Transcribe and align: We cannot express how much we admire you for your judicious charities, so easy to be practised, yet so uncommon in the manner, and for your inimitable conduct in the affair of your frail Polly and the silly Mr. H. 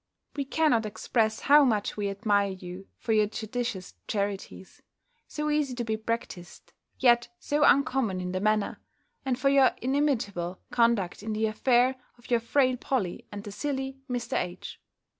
We 0.35 0.45
cannot 0.45 0.87
express 0.87 1.41
how 1.41 1.63
much 1.63 1.95
we 1.95 2.09
admire 2.09 2.49
you 2.49 2.87
for 2.97 3.13
your 3.13 3.27
judicious 3.27 3.93
charities, 4.07 4.81
so 5.27 5.51
easy 5.51 5.75
to 5.75 5.83
be 5.83 5.95
practised, 5.95 6.73
yet 6.97 7.27
so 7.37 7.61
uncommon 7.63 8.19
in 8.19 8.31
the 8.31 8.39
manner, 8.39 8.81
and 9.25 9.37
for 9.37 9.49
your 9.49 9.73
inimitable 9.79 10.59
conduct 10.71 11.21
in 11.21 11.33
the 11.33 11.45
affair 11.45 11.97
of 12.17 12.31
your 12.31 12.39
frail 12.39 12.77
Polly 12.77 13.27
and 13.31 13.43
the 13.43 13.51
silly 13.51 13.99
Mr. 14.09 14.35
H. 14.37 14.79